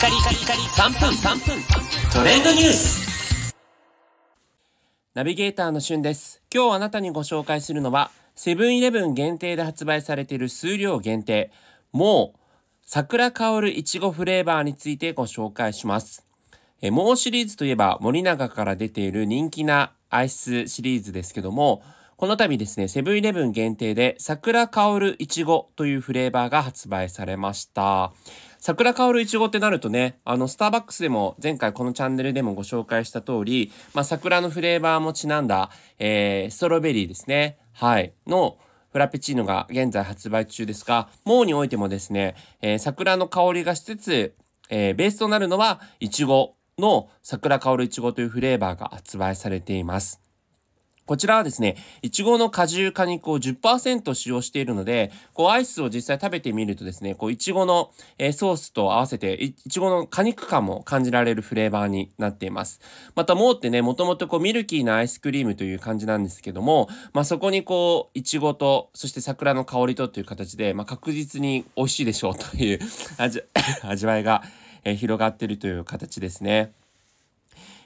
[0.00, 1.62] カリカリカリ3分3分。
[2.10, 3.54] トレンドニュース。
[5.12, 6.42] ナビゲーターのしゅんです。
[6.50, 11.52] 今日あなたにご紹介するのはセブンイレブン限定で発売されている数量限定。
[11.92, 12.38] もう
[12.80, 16.26] 桜香るいちごフレーバーについてご紹介します。
[16.80, 21.82] えもうシリーズといえば森永から出ている人気なアイスシリーズですけども
[22.20, 28.12] この度ですね、セブンイレブン限定で桜香るいちごというフレーバーが発売されました。
[28.58, 37.56] 桜香るいちごってなるとね、あの、スターバックスでも前回このチャンネルでもご紹介した通り、まあ、桜のフレーバーもちなんだ、えー、ストロベリーですね。
[37.72, 38.12] はい。
[38.26, 38.58] の、
[38.92, 44.34] フラペチーノが現在発売中ですが、もうにおいてもですね、えー、桜の香りがしつつ、
[44.68, 50.20] えー、ベースとなるのは、いちごの桜香るいちごというフレーバーが発売されています。
[51.10, 62.80] こちらはですね、いちごの果汁果肉を10%使用しているので、こうアイスを実際食べてみるとですね、こういちごの、え、ソースと合わせていちごの果肉感も感じられるフレーバーになっています。
[63.16, 72.78] またもうってね、もともとこうミルキーなアイスクリームという感じなんですけども、まあそこにこういちごと、そして桜の香りとという形で、まあ確実に美味しいでしょうという
[73.18, 73.42] 味
[73.82, 74.44] 味わいが、
[74.84, 76.70] え、広がってるという形ですね。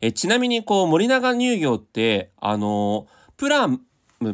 [0.00, 3.06] えちなみにこう森永乳業ってあの
[3.36, 3.80] プラム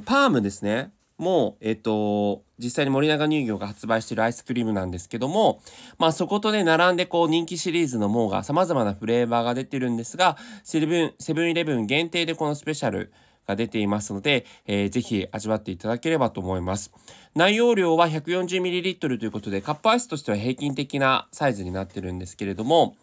[0.04, 5.60] パームですねもうえっ、と実際に森永乳業が発売しているアイスクリームなんですけども
[5.98, 13.12] まあそことね並んでこう人気シリーズのもうが様々なフレーバーが出てるんですがセブンセブンイレブン限定でこのスペシャル
[13.46, 16.92] が出ていますので、えー、ぜひ味わっていただければと思います。
[17.34, 22.96] 内容量は 140ml ということで、カップアイスとしては平均的なサイズになってるんですけれども、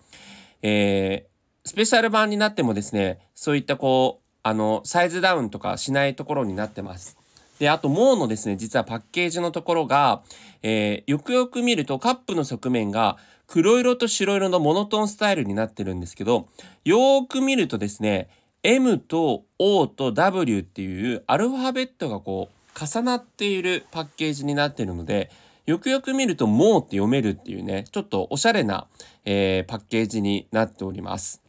[0.61, 1.32] えー、
[1.73, 7.17] スペシャル版になってもですね、そういったこう、あの、サイズダウンとかしないところになってます。
[7.57, 10.21] で、あと、もうのですね、実はパッケージのところが、
[10.61, 16.47] えー、よくよく見るとカップの側面が黒色と白色のモノトーンスタイルになってるんですけど、
[16.85, 18.29] よーく見るとですね、
[18.61, 25.31] M と O と W っていうアルファベットがこう重なっているパッケージになってるので、
[25.65, 28.85] よくよく見るともうって読めるっていうね、ちょっとおしゃれな、
[29.25, 31.42] えー、パッケージになっております。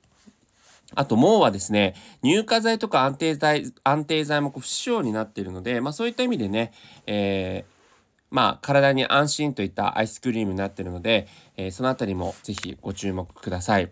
[0.95, 6.73] あと、もうはですね、乳化剤とか安定剤、安定剤もこう不使用になっているので、まあそういった意味でね、
[7.07, 7.75] えー、
[8.31, 13.91] まあ体に安心といったアイスクリームになっているので、えー、そのあたりもぜひご注目ください。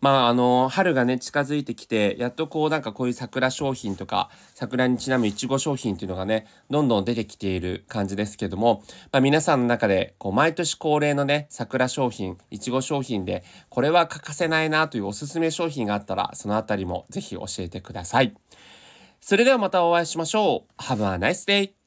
[0.00, 18.34] まあ、あの、春がね、近づいてきて、やっとこう、なんかこういう桜商品とか、桜にちなむいちご商品っていうのがね、どんどん出てきている感じですけども、まあ、皆さんの中で、こう、毎年恒例のね、桜商品、いちご商品で、これは欠かせないなというおすすめ商品があったら、そのあたりもぜひ教えてください。
[19.20, 20.82] それではまたお会いしましょう。
[20.82, 21.79] Have a nice day!